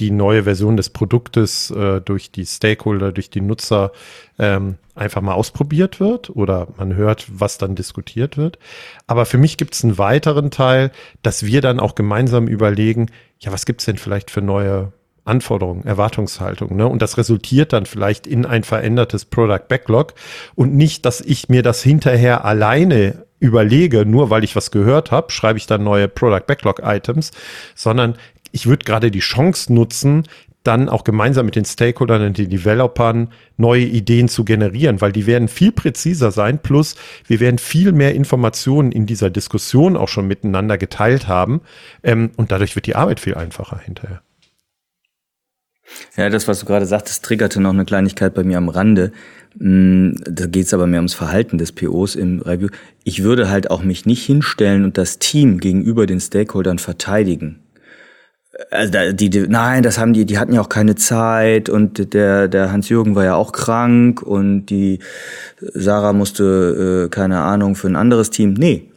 [0.00, 3.92] die neue Version des Produktes äh, durch die Stakeholder, durch die Nutzer
[4.38, 8.58] ähm, einfach mal ausprobiert wird oder man hört, was dann diskutiert wird.
[9.06, 10.90] Aber für mich gibt es einen weiteren Teil,
[11.22, 13.06] dass wir dann auch gemeinsam überlegen,
[13.38, 14.92] ja, was gibt's denn vielleicht für neue
[15.24, 16.76] Anforderungen, Erwartungshaltung.
[16.76, 16.86] Ne?
[16.86, 20.14] Und das resultiert dann vielleicht in ein verändertes Product Backlog
[20.54, 25.30] und nicht, dass ich mir das hinterher alleine überlege, nur weil ich was gehört habe,
[25.30, 27.30] schreibe ich dann neue Product Backlog Items,
[27.74, 28.16] sondern
[28.52, 30.24] ich würde gerade die Chance nutzen,
[30.62, 33.28] dann auch gemeinsam mit den Stakeholdern und den Developern
[33.58, 36.58] neue Ideen zu generieren, weil die werden viel präziser sein.
[36.58, 41.60] Plus, wir werden viel mehr Informationen in dieser Diskussion auch schon miteinander geteilt haben.
[42.02, 44.22] Ähm, und dadurch wird die Arbeit viel einfacher hinterher.
[46.16, 49.12] Ja, das, was du gerade sagtest, triggerte noch eine Kleinigkeit bei mir am Rande.
[49.56, 52.68] Mm, da geht es aber mehr ums Verhalten des POs im Review.
[53.04, 57.60] Ich würde halt auch mich nicht hinstellen und das Team gegenüber den Stakeholdern verteidigen.
[58.70, 62.46] Also die, die, nein, das haben die, die hatten ja auch keine Zeit und der,
[62.46, 65.00] der Hans-Jürgen war ja auch krank und die
[65.60, 68.54] Sarah musste, äh, keine Ahnung, für ein anderes Team.
[68.54, 68.90] Nee,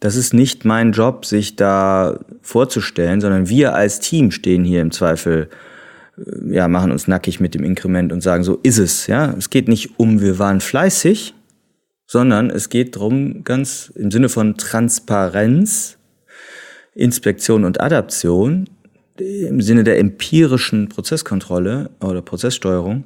[0.00, 4.90] das ist nicht mein Job, sich da vorzustellen, sondern wir als Team stehen hier im
[4.90, 5.48] Zweifel
[6.48, 9.34] ja, machen uns nackig mit dem Inkrement und sagen, so ist es, ja.
[9.36, 11.34] Es geht nicht um, wir waren fleißig,
[12.06, 15.98] sondern es geht darum, ganz im Sinne von Transparenz,
[16.94, 18.68] Inspektion und Adaption,
[19.18, 23.04] im Sinne der empirischen Prozesskontrolle oder Prozesssteuerung,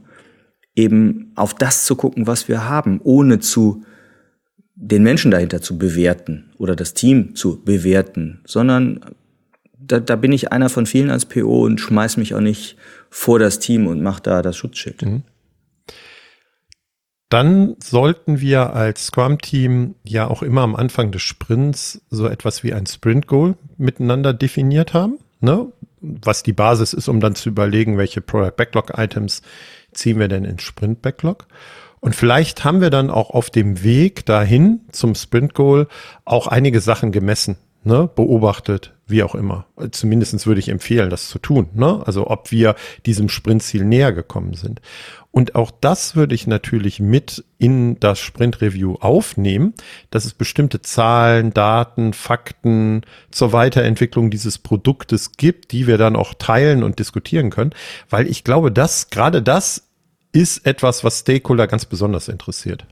[0.76, 3.84] eben auf das zu gucken, was wir haben, ohne zu
[4.74, 9.00] den Menschen dahinter zu bewerten oder das Team zu bewerten, sondern
[9.86, 12.76] da, da bin ich einer von vielen als PO und schmeiß mich auch nicht
[13.08, 15.02] vor das Team und mache da das Schutzschild.
[15.02, 15.22] Mhm.
[17.28, 22.74] Dann sollten wir als Scrum-Team ja auch immer am Anfang des Sprints so etwas wie
[22.74, 25.68] ein Sprint-Goal miteinander definiert haben, ne?
[26.00, 29.42] was die Basis ist, um dann zu überlegen, welche Product Backlog-Items
[29.92, 31.46] ziehen wir denn ins Sprint-Backlog.
[32.00, 35.86] Und vielleicht haben wir dann auch auf dem Weg dahin zum Sprint-Goal
[36.24, 39.66] auch einige Sachen gemessen ne, beobachtet, wie auch immer.
[39.90, 41.68] Zumindestens würde ich empfehlen, das zu tun.
[41.74, 42.02] Ne?
[42.06, 42.74] Also ob wir
[43.06, 44.80] diesem Sprintziel näher gekommen sind.
[45.32, 49.74] Und auch das würde ich natürlich mit in das Sprint-Review aufnehmen,
[50.10, 56.34] dass es bestimmte Zahlen, Daten, Fakten zur Weiterentwicklung dieses Produktes gibt, die wir dann auch
[56.34, 57.72] teilen und diskutieren können.
[58.08, 59.88] Weil ich glaube, dass gerade das
[60.32, 62.86] ist etwas, was Stakeholder ganz besonders interessiert.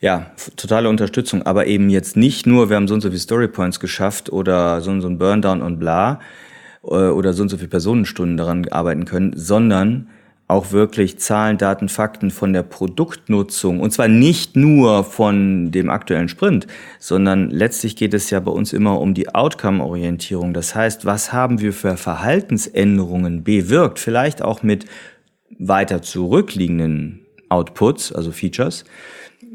[0.00, 3.80] Ja, totale Unterstützung, aber eben jetzt nicht nur, wir haben so und so viele Storypoints
[3.80, 6.20] geschafft oder so und so ein Burndown und bla
[6.84, 10.08] äh, oder so und so viele Personenstunden daran arbeiten können, sondern
[10.46, 13.80] auch wirklich Zahlen, Daten, Fakten von der Produktnutzung.
[13.80, 16.66] Und zwar nicht nur von dem aktuellen Sprint,
[16.98, 20.52] sondern letztlich geht es ja bei uns immer um die Outcome-Orientierung.
[20.52, 24.84] Das heißt, was haben wir für Verhaltensänderungen bewirkt, vielleicht auch mit
[25.58, 28.84] weiter zurückliegenden Outputs, also Features,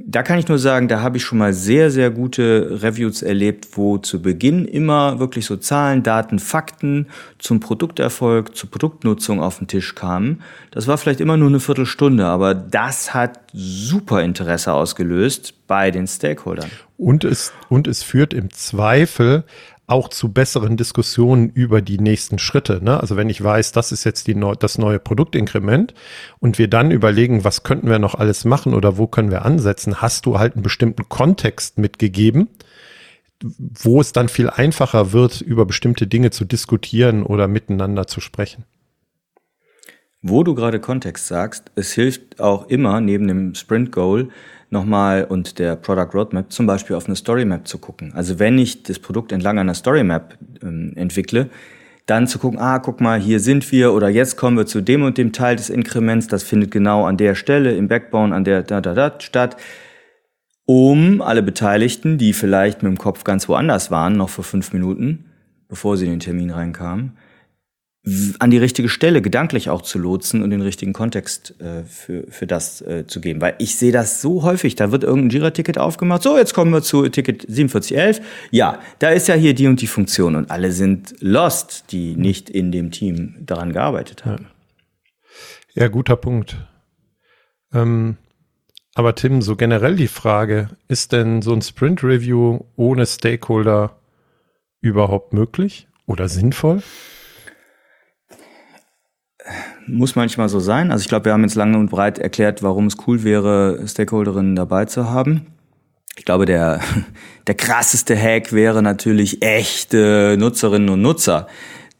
[0.05, 3.67] da kann ich nur sagen, da habe ich schon mal sehr, sehr gute Reviews erlebt,
[3.73, 7.07] wo zu Beginn immer wirklich so Zahlen, Daten, Fakten
[7.37, 10.41] zum Produkterfolg, zur Produktnutzung auf den Tisch kamen.
[10.71, 16.07] Das war vielleicht immer nur eine Viertelstunde, aber das hat super Interesse ausgelöst bei den
[16.07, 16.69] Stakeholdern.
[16.97, 19.43] Und es, und es führt im Zweifel
[19.89, 22.83] auch zu besseren Diskussionen über die nächsten Schritte.
[22.83, 22.99] Ne?
[22.99, 25.93] Also wenn ich weiß, das ist jetzt die neu, das neue Produktinkrement
[26.39, 30.01] und wir dann überlegen, was könnten wir noch alles machen oder wo können wir ansetzen,
[30.01, 32.49] hast du halt einen bestimmten Kontext mitgegeben,
[33.41, 38.65] wo es dann viel einfacher wird, über bestimmte Dinge zu diskutieren oder miteinander zu sprechen.
[40.21, 44.29] Wo du gerade Kontext sagst, es hilft auch immer neben dem Sprint Goal,
[44.69, 48.13] nochmal und der Product Roadmap zum Beispiel auf eine Story Map zu gucken.
[48.13, 51.49] Also wenn ich das Produkt entlang einer Story Map ähm, entwickle,
[52.05, 55.03] dann zu gucken, ah, guck mal, hier sind wir oder jetzt kommen wir zu dem
[55.03, 58.63] und dem Teil des Inkrements, das findet genau an der Stelle im Backbone, an der
[58.63, 59.57] da, da, da statt,
[60.65, 65.25] um alle Beteiligten, die vielleicht mit dem Kopf ganz woanders waren, noch vor fünf Minuten,
[65.67, 67.17] bevor sie in den Termin reinkamen,
[68.39, 72.47] an die richtige Stelle gedanklich auch zu lotsen und den richtigen Kontext äh, für, für
[72.47, 73.41] das äh, zu geben.
[73.41, 76.81] Weil ich sehe das so häufig, da wird irgendein Jira-Ticket aufgemacht, so jetzt kommen wir
[76.81, 78.21] zu Ticket 4711.
[78.51, 82.49] Ja, da ist ja hier die und die Funktion und alle sind lost, die nicht
[82.49, 84.47] in dem Team daran gearbeitet haben.
[85.73, 86.57] Ja, ja guter Punkt.
[87.73, 88.17] Ähm,
[88.95, 93.95] aber Tim, so generell die Frage, ist denn so ein Sprint-Review ohne Stakeholder
[94.81, 96.81] überhaupt möglich oder sinnvoll?
[99.93, 100.91] Muss manchmal so sein.
[100.91, 104.55] Also ich glaube, wir haben jetzt lange und breit erklärt, warum es cool wäre, Stakeholderinnen
[104.55, 105.47] dabei zu haben.
[106.17, 106.81] Ich glaube, der,
[107.47, 111.47] der krasseste Hack wäre natürlich echte Nutzerinnen und Nutzer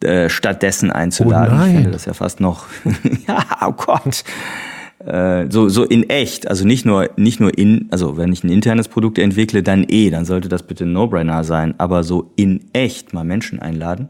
[0.01, 1.53] äh, stattdessen einzuladen.
[1.53, 1.69] Oh nein.
[1.69, 2.67] Ich finde das ja fast noch,
[3.27, 4.23] ja, oh Gott.
[5.05, 8.49] Äh, so, so in echt, also nicht nur, nicht nur in, also wenn ich ein
[8.49, 12.65] internes Produkt entwickle, dann eh, dann sollte das bitte ein No-Brainer sein, aber so in
[12.73, 14.09] echt mal Menschen einladen.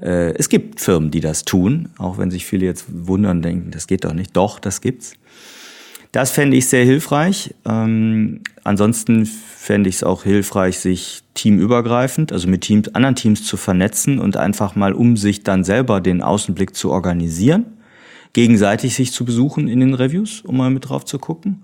[0.00, 3.86] Äh, es gibt Firmen, die das tun, auch wenn sich viele jetzt wundern, denken, das
[3.86, 4.36] geht doch nicht.
[4.36, 5.14] Doch, das gibt's.
[6.12, 7.54] Das fände ich sehr hilfreich.
[7.64, 13.56] Ähm, ansonsten fände ich es auch hilfreich, sich teamübergreifend, also mit Teams, anderen Teams zu
[13.56, 17.66] vernetzen und einfach mal um sich dann selber den Außenblick zu organisieren,
[18.32, 21.62] gegenseitig sich zu besuchen in den Reviews, um mal mit drauf zu gucken.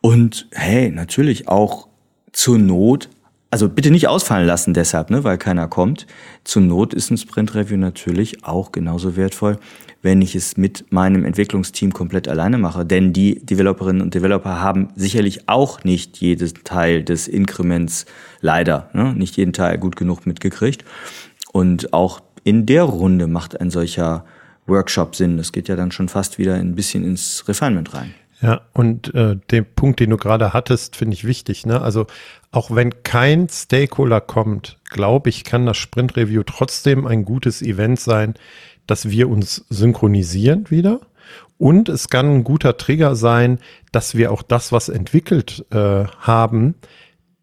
[0.00, 1.86] Und hey, natürlich auch
[2.32, 3.08] zur Not
[3.50, 6.06] also bitte nicht ausfallen lassen deshalb, ne, weil keiner kommt.
[6.44, 9.58] Zur Not ist ein Sprint-Review natürlich auch genauso wertvoll,
[10.02, 12.86] wenn ich es mit meinem Entwicklungsteam komplett alleine mache.
[12.86, 18.06] Denn die Developerinnen und Developer haben sicherlich auch nicht jedes Teil des Inkrements
[18.40, 20.84] leider, ne, nicht jeden Teil gut genug mitgekriegt.
[21.52, 24.24] Und auch in der Runde macht ein solcher
[24.66, 25.36] Workshop Sinn.
[25.36, 28.14] Das geht ja dann schon fast wieder ein bisschen ins Refinement rein.
[28.42, 31.66] Ja, und äh, den Punkt, den du gerade hattest, finde ich wichtig.
[31.66, 31.80] Ne?
[31.80, 32.06] Also
[32.52, 38.00] auch wenn kein Stakeholder kommt, glaube ich, kann das Sprint Review trotzdem ein gutes Event
[38.00, 38.34] sein,
[38.86, 41.00] dass wir uns synchronisieren wieder.
[41.58, 43.58] Und es kann ein guter Trigger sein,
[43.92, 46.74] dass wir auch das, was entwickelt äh, haben,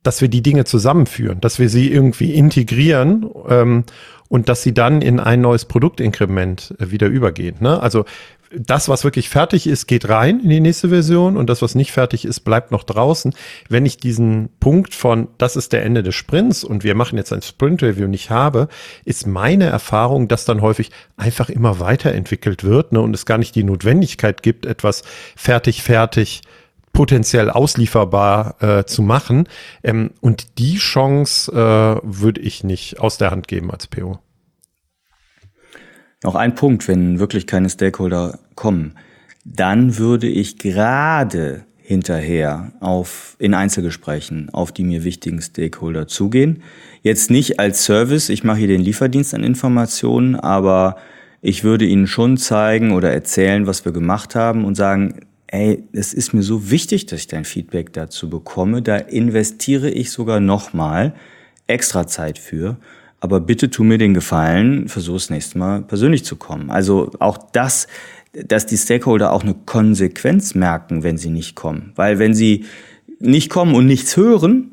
[0.01, 3.83] dass wir die Dinge zusammenführen, dass wir sie irgendwie integrieren ähm,
[4.30, 7.58] und dass sie dann in ein neues Produktinkrement äh, wieder übergehen.
[7.60, 7.82] Ne?
[7.82, 8.06] Also
[8.52, 11.92] das, was wirklich fertig ist, geht rein in die nächste Version und das, was nicht
[11.92, 13.34] fertig ist, bleibt noch draußen.
[13.70, 17.34] Wenn ich diesen Punkt von, das ist der Ende des Sprints und wir machen jetzt
[17.34, 18.70] ein Sprint-Review nicht habe,
[19.06, 23.56] ist meine Erfahrung, dass dann häufig einfach immer weiterentwickelt wird ne, und es gar nicht
[23.56, 25.04] die Notwendigkeit gibt, etwas
[25.36, 26.42] fertig, fertig
[26.97, 29.47] potenziell auslieferbar äh, zu machen.
[29.83, 34.17] Ähm, und die Chance äh, würde ich nicht aus der Hand geben als PO.
[36.23, 38.95] Noch ein Punkt, wenn wirklich keine Stakeholder kommen,
[39.45, 46.63] dann würde ich gerade hinterher auf, in Einzelgesprächen auf die mir wichtigen Stakeholder zugehen.
[47.03, 50.97] Jetzt nicht als Service, ich mache hier den Lieferdienst an Informationen, aber
[51.41, 56.13] ich würde ihnen schon zeigen oder erzählen, was wir gemacht haben und sagen, ey, es
[56.13, 61.13] ist mir so wichtig, dass ich dein Feedback dazu bekomme, da investiere ich sogar nochmal
[61.67, 62.77] extra Zeit für
[63.19, 66.69] aber bitte tu mir den Gefallen, versuch das nächste Mal persönlich zu kommen.
[66.69, 67.87] Also auch das,
[68.33, 71.93] dass die Stakeholder auch eine Konsequenz merken, wenn sie nicht kommen.
[71.95, 72.65] Weil wenn sie
[73.19, 74.71] nicht kommen und nichts hören,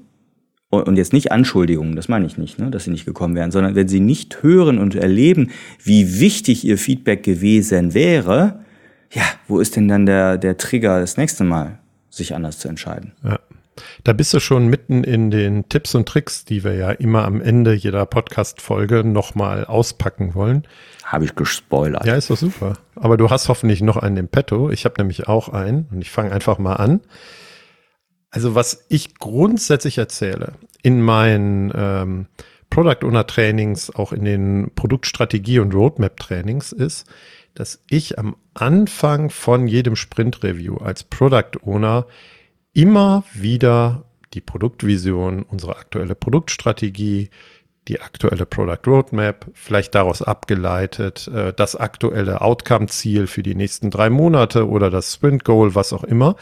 [0.71, 3.77] und jetzt nicht Anschuldigungen, das meine ich nicht, ne, dass sie nicht gekommen wären, sondern
[3.77, 5.51] wenn sie nicht hören und erleben,
[5.85, 8.64] wie wichtig ihr Feedback gewesen wäre,
[9.15, 11.79] ja, wo ist denn dann der, der Trigger das nächste Mal,
[12.11, 13.13] sich anders zu entscheiden?
[13.23, 13.39] Ja.
[14.05, 17.41] Da bist du schon mitten in den Tipps und Tricks, die wir ja immer am
[17.41, 20.67] Ende jeder Podcast-Folge nochmal auspacken wollen.
[21.05, 22.07] Habe ich gespoilert.
[22.07, 22.75] Ja, ist doch super.
[22.95, 24.71] Aber du hast hoffentlich noch einen im Petto.
[24.71, 27.01] Ich habe nämlich auch einen und ich fange einfach mal an.
[28.31, 30.53] Also was ich grundsätzlich erzähle
[30.83, 32.27] in meinen ähm,
[32.71, 37.07] Product Owner Trainings, auch in den Produktstrategie und Roadmap Trainings ist,
[37.55, 42.07] dass ich am Anfang von jedem Sprint Review als Product Owner
[42.73, 47.31] immer wieder die Produktvision, unsere aktuelle Produktstrategie,
[47.89, 54.09] die aktuelle Product Roadmap, vielleicht daraus abgeleitet äh, das aktuelle Outcome-Ziel für die nächsten drei
[54.09, 56.37] Monate oder das Sprint-Goal, was auch immer,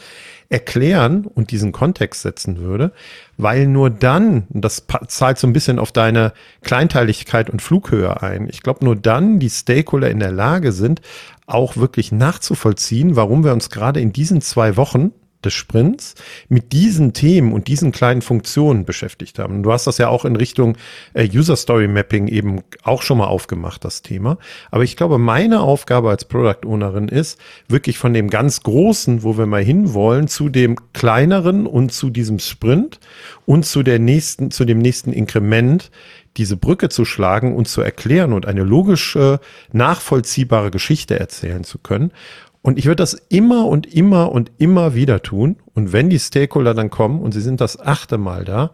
[0.49, 2.91] erklären und diesen Kontext setzen würde,
[3.37, 6.31] weil nur dann, das zahlt so ein bisschen auf deine
[6.61, 11.01] Kleinteiligkeit und Flughöhe ein, ich glaube, nur dann die Stakeholder in der Lage sind,
[11.45, 15.11] auch wirklich nachzuvollziehen, warum wir uns gerade in diesen zwei Wochen
[15.45, 16.15] des Sprints
[16.49, 19.63] mit diesen Themen und diesen kleinen Funktionen beschäftigt haben.
[19.63, 20.77] Du hast das ja auch in Richtung
[21.13, 24.37] äh, User Story Mapping eben auch schon mal aufgemacht, das Thema.
[24.71, 29.37] Aber ich glaube, meine Aufgabe als Product Ownerin ist, wirklich von dem ganz Großen, wo
[29.37, 32.99] wir mal hinwollen, zu dem kleineren und zu diesem Sprint
[33.45, 35.91] und zu der nächsten, zu dem nächsten Inkrement
[36.37, 39.39] diese Brücke zu schlagen und zu erklären und eine logische,
[39.71, 42.11] nachvollziehbare Geschichte erzählen zu können.
[42.63, 45.57] Und ich würde das immer und immer und immer wieder tun.
[45.75, 48.71] Und wenn die Stakeholder dann kommen und sie sind das achte Mal da,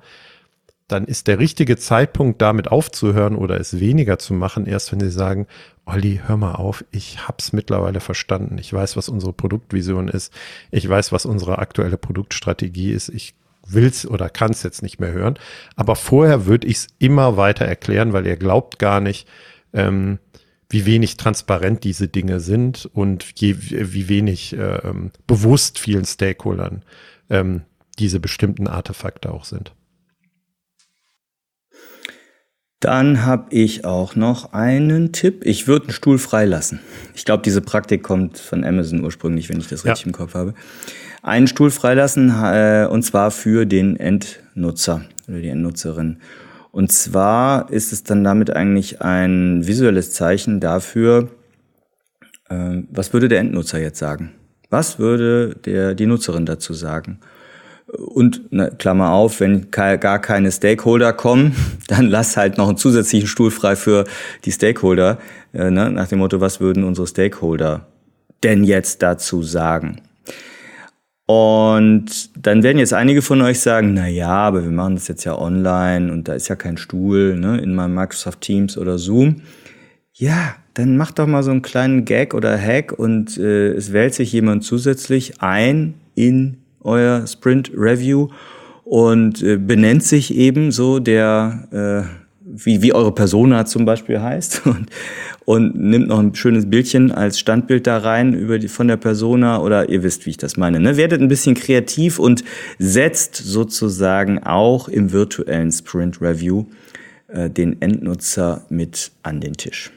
[0.88, 5.12] dann ist der richtige Zeitpunkt, damit aufzuhören oder es weniger zu machen, erst wenn sie
[5.12, 5.48] sagen,
[5.86, 8.58] Olli, hör mal auf, ich hab's mittlerweile verstanden.
[8.60, 10.32] Ich weiß, was unsere Produktvision ist.
[10.70, 13.10] Ich weiß, was unsere aktuelle Produktstrategie ist.
[13.10, 13.34] Ich
[13.68, 15.38] will's oder kann's jetzt nicht mehr hören.
[15.76, 19.28] Aber vorher würde ich es immer weiter erklären, weil ihr glaubt gar nicht,
[19.74, 20.20] ähm,
[20.70, 24.80] wie wenig transparent diese Dinge sind und je, wie wenig äh,
[25.26, 26.84] bewusst vielen Stakeholdern
[27.30, 27.62] ähm,
[27.98, 29.74] diese bestimmten Artefakte auch sind.
[32.80, 35.42] Dann habe ich auch noch einen Tipp.
[35.44, 36.80] Ich würde einen Stuhl freilassen.
[37.14, 40.08] Ich glaube, diese Praktik kommt von Amazon ursprünglich, wenn ich das richtig ja.
[40.08, 40.54] im Kopf habe.
[41.22, 46.20] Einen Stuhl freilassen äh, und zwar für den Endnutzer oder die Endnutzerin.
[46.72, 51.30] Und zwar ist es dann damit eigentlich ein visuelles Zeichen dafür,
[52.50, 54.32] äh, was würde der Endnutzer jetzt sagen?
[54.70, 57.20] Was würde der, die Nutzerin dazu sagen?
[57.88, 61.56] Und na, Klammer auf, wenn gar keine Stakeholder kommen,
[61.88, 64.06] dann lass halt noch einen zusätzlichen Stuhl frei für
[64.46, 65.18] die Stakeholder,
[65.54, 67.88] äh, ne, nach dem Motto, was würden unsere Stakeholder
[68.44, 70.02] denn jetzt dazu sagen?
[71.30, 75.26] Und dann werden jetzt einige von euch sagen, na ja, aber wir machen das jetzt
[75.26, 79.44] ja online und da ist ja kein Stuhl ne, in meinem Microsoft Teams oder Zoom.
[80.12, 84.16] Ja, dann macht doch mal so einen kleinen Gag oder Hack und äh, es wählt
[84.16, 88.30] sich jemand zusätzlich ein in euer Sprint Review
[88.84, 94.62] und äh, benennt sich eben so der äh, wie, wie eure Persona zum Beispiel heißt
[94.66, 94.88] und,
[95.46, 99.62] und nimmt noch ein schönes Bildchen als Standbild da rein über die, von der Persona
[99.62, 100.80] oder ihr wisst, wie ich das meine.
[100.80, 100.98] Ne?
[100.98, 102.44] Werdet ein bisschen kreativ und
[102.80, 106.66] setzt sozusagen auch im virtuellen Sprint Review
[107.28, 109.92] äh, den Endnutzer mit an den Tisch.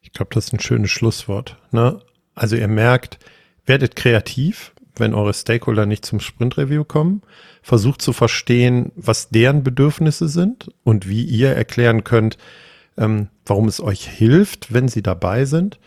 [0.00, 1.56] Ich glaube, das ist ein schönes Schlusswort.
[1.72, 2.00] Ne?
[2.34, 3.18] Also ihr merkt,
[3.66, 7.22] werdet kreativ, wenn eure Stakeholder nicht zum Sprint-Review kommen.
[7.62, 12.38] Versucht zu verstehen, was deren Bedürfnisse sind und wie ihr erklären könnt,
[12.96, 15.78] ähm, warum es euch hilft, wenn sie dabei sind.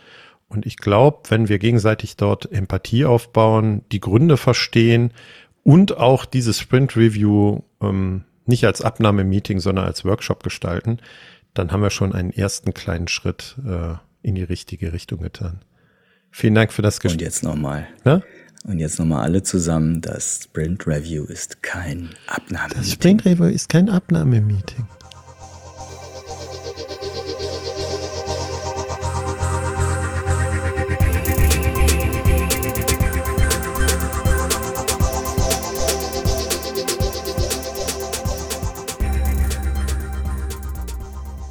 [0.48, 5.12] Und ich glaube, wenn wir gegenseitig dort Empathie aufbauen, die Gründe verstehen
[5.62, 10.98] und auch dieses Sprint-Review ähm, nicht als Abnahmemeeting, sondern als Workshop gestalten,
[11.52, 15.60] dann haben wir schon einen ersten kleinen Schritt äh, in die richtige Richtung getan.
[16.30, 17.18] Vielen Dank für das Gespräch.
[17.18, 17.88] Und jetzt nochmal.
[18.64, 22.82] Und jetzt nochmal alle zusammen, das Sprint Review ist kein Abnahmemeeting.
[22.82, 24.86] Das Sprint Review ist kein Abnahmemeeting.